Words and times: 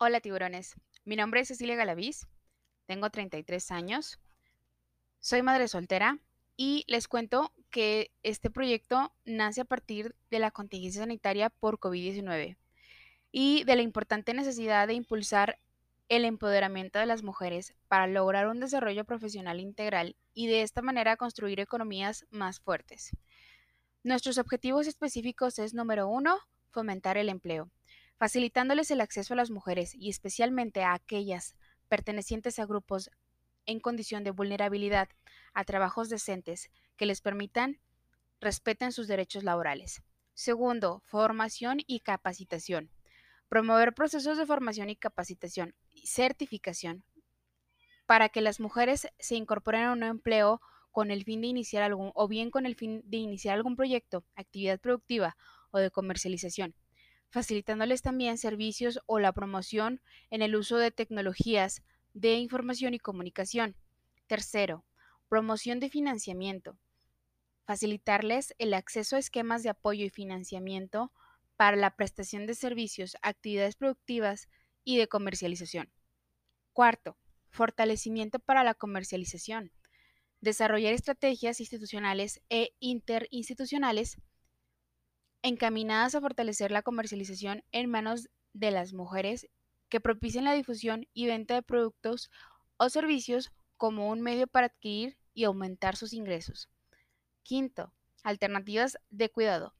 Hola 0.00 0.20
tiburones, 0.20 0.76
mi 1.04 1.16
nombre 1.16 1.40
es 1.40 1.48
Cecilia 1.48 1.74
Galaviz, 1.74 2.28
tengo 2.86 3.10
33 3.10 3.72
años, 3.72 4.20
soy 5.18 5.42
madre 5.42 5.66
soltera 5.66 6.20
y 6.56 6.84
les 6.86 7.08
cuento 7.08 7.52
que 7.68 8.12
este 8.22 8.48
proyecto 8.48 9.12
nace 9.24 9.62
a 9.62 9.64
partir 9.64 10.14
de 10.30 10.38
la 10.38 10.52
contingencia 10.52 11.02
sanitaria 11.02 11.50
por 11.50 11.80
COVID-19 11.80 12.56
y 13.32 13.64
de 13.64 13.74
la 13.74 13.82
importante 13.82 14.34
necesidad 14.34 14.86
de 14.86 14.94
impulsar 14.94 15.58
el 16.08 16.24
empoderamiento 16.24 17.00
de 17.00 17.06
las 17.06 17.24
mujeres 17.24 17.74
para 17.88 18.06
lograr 18.06 18.46
un 18.46 18.60
desarrollo 18.60 19.04
profesional 19.04 19.58
integral 19.58 20.14
y 20.32 20.46
de 20.46 20.62
esta 20.62 20.80
manera 20.80 21.16
construir 21.16 21.58
economías 21.58 22.24
más 22.30 22.60
fuertes. 22.60 23.16
Nuestros 24.04 24.38
objetivos 24.38 24.86
específicos 24.86 25.58
es 25.58 25.74
número 25.74 26.06
uno, 26.06 26.38
fomentar 26.70 27.16
el 27.16 27.28
empleo, 27.30 27.68
facilitándoles 28.18 28.90
el 28.90 29.00
acceso 29.00 29.34
a 29.34 29.36
las 29.36 29.50
mujeres 29.50 29.94
y 29.94 30.10
especialmente 30.10 30.82
a 30.82 30.92
aquellas 30.92 31.54
pertenecientes 31.88 32.58
a 32.58 32.66
grupos 32.66 33.10
en 33.64 33.80
condición 33.80 34.24
de 34.24 34.30
vulnerabilidad 34.30 35.08
a 35.54 35.64
trabajos 35.64 36.08
decentes 36.08 36.70
que 36.96 37.06
les 37.06 37.20
permitan 37.20 37.80
respeten 38.40 38.92
sus 38.92 39.08
derechos 39.08 39.44
laborales. 39.44 40.02
Segundo, 40.34 41.00
formación 41.04 41.78
y 41.86 42.00
capacitación. 42.00 42.90
Promover 43.48 43.94
procesos 43.94 44.38
de 44.38 44.46
formación 44.46 44.90
y 44.90 44.96
capacitación 44.96 45.74
y 45.90 46.06
certificación 46.06 47.04
para 48.06 48.28
que 48.28 48.40
las 48.40 48.60
mujeres 48.60 49.08
se 49.18 49.34
incorporen 49.34 49.82
a 49.82 49.92
un 49.92 50.02
empleo 50.02 50.60
con 50.92 51.10
el 51.10 51.24
fin 51.24 51.40
de 51.42 51.48
iniciar 51.48 51.82
algún 51.82 52.10
o 52.14 52.26
bien 52.26 52.50
con 52.50 52.66
el 52.66 52.74
fin 52.74 53.02
de 53.04 53.18
iniciar 53.18 53.54
algún 53.54 53.76
proyecto, 53.76 54.24
actividad 54.34 54.80
productiva 54.80 55.36
o 55.70 55.78
de 55.78 55.90
comercialización, 55.90 56.74
facilitándoles 57.30 58.02
también 58.02 58.38
servicios 58.38 59.00
o 59.06 59.18
la 59.18 59.32
promoción 59.32 60.00
en 60.30 60.42
el 60.42 60.56
uso 60.56 60.76
de 60.78 60.90
tecnologías 60.90 61.82
de 62.14 62.34
información 62.34 62.94
y 62.94 62.98
comunicación. 62.98 63.76
Tercero, 64.26 64.84
promoción 65.28 65.80
de 65.80 65.90
financiamiento. 65.90 66.78
Facilitarles 67.64 68.54
el 68.58 68.72
acceso 68.74 69.16
a 69.16 69.18
esquemas 69.18 69.62
de 69.62 69.68
apoyo 69.68 70.04
y 70.04 70.10
financiamiento 70.10 71.12
para 71.56 71.76
la 71.76 71.96
prestación 71.96 72.46
de 72.46 72.54
servicios, 72.54 73.16
actividades 73.20 73.76
productivas 73.76 74.48
y 74.84 74.96
de 74.96 75.08
comercialización. 75.08 75.92
Cuarto, 76.72 77.18
fortalecimiento 77.50 78.38
para 78.38 78.64
la 78.64 78.74
comercialización. 78.74 79.72
Desarrollar 80.40 80.94
estrategias 80.94 81.60
institucionales 81.60 82.40
e 82.48 82.70
interinstitucionales 82.78 84.18
encaminadas 85.42 86.14
a 86.14 86.20
fortalecer 86.20 86.70
la 86.70 86.82
comercialización 86.82 87.62
en 87.72 87.90
manos 87.90 88.28
de 88.52 88.70
las 88.70 88.92
mujeres 88.92 89.48
que 89.88 90.00
propicien 90.00 90.44
la 90.44 90.54
difusión 90.54 91.06
y 91.12 91.26
venta 91.26 91.54
de 91.54 91.62
productos 91.62 92.30
o 92.76 92.88
servicios 92.88 93.50
como 93.76 94.08
un 94.08 94.20
medio 94.20 94.46
para 94.46 94.66
adquirir 94.66 95.16
y 95.34 95.44
aumentar 95.44 95.96
sus 95.96 96.12
ingresos. 96.12 96.68
Quinto, 97.42 97.92
alternativas 98.22 98.98
de 99.10 99.30
cuidado 99.30 99.74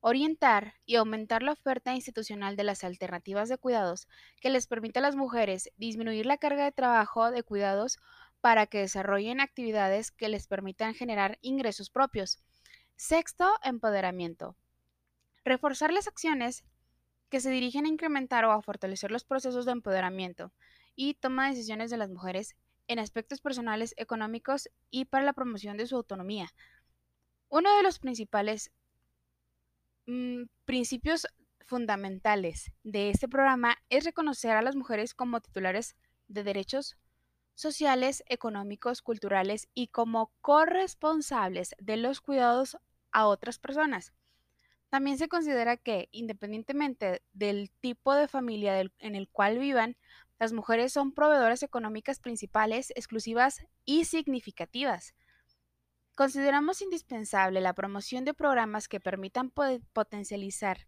orientar 0.00 0.74
y 0.86 0.96
aumentar 0.96 1.42
la 1.42 1.52
oferta 1.52 1.94
institucional 1.94 2.56
de 2.56 2.64
las 2.64 2.84
alternativas 2.84 3.48
de 3.48 3.58
cuidados 3.58 4.06
que 4.40 4.50
les 4.50 4.66
permita 4.66 5.00
a 5.00 5.02
las 5.02 5.16
mujeres 5.16 5.70
disminuir 5.76 6.26
la 6.26 6.38
carga 6.38 6.64
de 6.64 6.72
trabajo 6.72 7.30
de 7.30 7.42
cuidados 7.42 7.98
para 8.40 8.66
que 8.66 8.78
desarrollen 8.78 9.40
actividades 9.40 10.10
que 10.10 10.28
les 10.28 10.46
permitan 10.46 10.94
generar 10.94 11.38
ingresos 11.42 11.90
propios. 11.90 12.38
Sexto, 12.94 13.48
empoderamiento. 13.64 14.56
Reforzar 15.44 15.92
las 15.92 16.08
acciones 16.08 16.64
que 17.28 17.40
se 17.40 17.50
dirigen 17.50 17.84
a 17.84 17.88
incrementar 17.88 18.44
o 18.44 18.52
a 18.52 18.62
fortalecer 18.62 19.10
los 19.10 19.24
procesos 19.24 19.66
de 19.66 19.72
empoderamiento 19.72 20.52
y 20.94 21.14
toma 21.14 21.44
de 21.44 21.50
decisiones 21.50 21.90
de 21.90 21.98
las 21.98 22.10
mujeres 22.10 22.56
en 22.86 22.98
aspectos 22.98 23.40
personales, 23.40 23.94
económicos 23.96 24.68
y 24.90 25.04
para 25.04 25.24
la 25.24 25.34
promoción 25.34 25.76
de 25.76 25.86
su 25.86 25.96
autonomía. 25.96 26.50
Uno 27.48 27.76
de 27.76 27.82
los 27.82 27.98
principales 27.98 28.70
Mm, 30.08 30.44
principios 30.64 31.26
fundamentales 31.66 32.72
de 32.82 33.10
este 33.10 33.28
programa 33.28 33.76
es 33.90 34.04
reconocer 34.06 34.52
a 34.52 34.62
las 34.62 34.74
mujeres 34.74 35.12
como 35.12 35.42
titulares 35.42 35.96
de 36.28 36.44
derechos 36.44 36.96
sociales, 37.54 38.24
económicos, 38.26 39.02
culturales 39.02 39.68
y 39.74 39.88
como 39.88 40.32
corresponsables 40.40 41.74
de 41.78 41.98
los 41.98 42.22
cuidados 42.22 42.78
a 43.12 43.26
otras 43.26 43.58
personas. 43.58 44.14
También 44.90 45.18
se 45.18 45.28
considera 45.28 45.76
que, 45.76 46.08
independientemente 46.12 47.22
del 47.32 47.70
tipo 47.80 48.14
de 48.14 48.28
familia 48.28 48.80
en 48.80 49.14
el 49.14 49.28
cual 49.28 49.58
vivan, 49.58 49.96
las 50.38 50.52
mujeres 50.52 50.92
son 50.92 51.12
proveedoras 51.12 51.62
económicas 51.62 52.20
principales, 52.20 52.90
exclusivas 52.94 53.66
y 53.84 54.04
significativas. 54.04 55.14
Consideramos 56.14 56.80
indispensable 56.80 57.60
la 57.60 57.74
promoción 57.74 58.24
de 58.24 58.34
programas 58.34 58.88
que 58.88 59.00
permitan 59.00 59.52
potencializar 59.92 60.86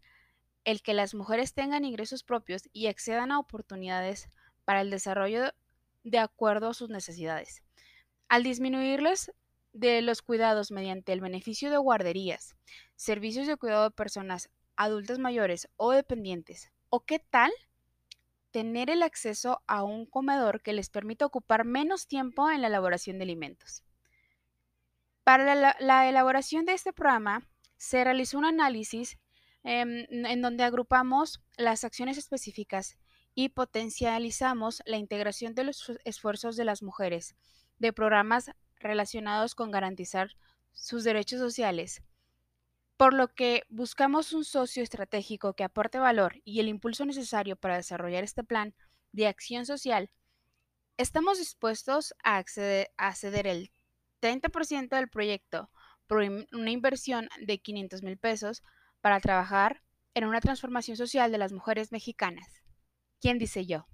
el 0.64 0.82
que 0.82 0.94
las 0.94 1.14
mujeres 1.14 1.54
tengan 1.54 1.84
ingresos 1.84 2.22
propios 2.22 2.68
y 2.72 2.86
accedan 2.86 3.32
a 3.32 3.38
oportunidades 3.38 4.28
para 4.64 4.80
el 4.80 4.90
desarrollo 4.90 5.52
de 6.04 6.18
acuerdo 6.18 6.70
a 6.70 6.74
sus 6.74 6.90
necesidades. 6.90 7.62
Al 8.28 8.42
disminuirles 8.42 9.32
de 9.72 10.02
los 10.02 10.22
cuidados 10.22 10.70
mediante 10.70 11.12
el 11.12 11.20
beneficio 11.20 11.70
de 11.70 11.78
guarderías, 11.78 12.56
servicios 12.96 13.46
de 13.46 13.56
cuidado 13.56 13.84
de 13.84 13.90
personas 13.90 14.50
adultas 14.76 15.18
mayores 15.18 15.68
o 15.76 15.92
dependientes, 15.92 16.72
¿o 16.88 17.00
qué 17.00 17.18
tal? 17.18 17.52
Tener 18.50 18.90
el 18.90 19.02
acceso 19.02 19.62
a 19.66 19.84
un 19.84 20.06
comedor 20.06 20.62
que 20.62 20.72
les 20.72 20.90
permita 20.90 21.26
ocupar 21.26 21.64
menos 21.64 22.08
tiempo 22.08 22.50
en 22.50 22.62
la 22.62 22.68
elaboración 22.68 23.18
de 23.18 23.24
alimentos. 23.24 23.84
Para 25.22 25.54
la, 25.54 26.08
elaboración 26.08 26.64
de 26.64 26.72
este 26.72 26.92
programa 26.92 27.46
se 27.76 28.02
realizó 28.02 28.38
un 28.38 28.46
análisis 28.46 29.18
em, 29.62 30.06
en 30.10 30.42
donde 30.42 30.64
agrupamos 30.64 31.40
las 31.56 31.84
acciones 31.84 32.18
específicas 32.18 32.96
y 33.34 33.50
potencializamos 33.50 34.82
la 34.86 34.96
integración 34.96 35.54
de 35.54 35.64
los 35.64 35.92
esfuerzos 36.04 36.56
de 36.56 36.64
las 36.64 36.82
mujeres 36.82 37.36
de 37.78 37.92
programas 37.92 38.50
relacionados 38.80 39.54
con 39.54 39.70
garantizar 39.70 40.30
sus 40.72 41.04
derechos 41.04 41.38
sociales, 41.38 42.02
por 42.96 43.14
lo 43.14 43.28
que 43.28 43.62
buscamos 43.68 44.32
un 44.32 44.44
socio 44.44 44.82
estratégico 44.82 45.54
que 45.54 45.64
aporte 45.64 45.98
valor 45.98 46.40
y 46.44 46.60
el 46.60 46.68
impulso 46.68 47.04
necesario 47.04 47.56
para 47.56 47.76
desarrollar 47.76 48.24
este 48.24 48.44
plan 48.44 48.74
de 49.12 49.26
acción 49.26 49.66
social. 49.66 50.10
Estamos 50.96 51.38
dispuestos 51.38 52.14
a 52.22 52.36
acceder, 52.36 52.90
a 52.96 53.14
ceder 53.14 53.46
el 53.46 53.72
30% 54.20 54.88
del 54.90 55.08
proyecto 55.08 55.70
por 56.06 56.18
una 56.18 56.70
inversión 56.70 57.28
de 57.40 57.58
500 57.58 58.02
mil 58.02 58.18
pesos 58.18 58.62
para 59.00 59.20
trabajar 59.20 59.82
en 60.14 60.24
una 60.24 60.40
transformación 60.40 60.96
social 60.96 61.32
de 61.32 61.38
las 61.38 61.52
mujeres 61.52 61.92
mexicanas. 61.92 62.62
¿Quién 63.20 63.38
dice 63.38 63.64
yo? 63.64 63.86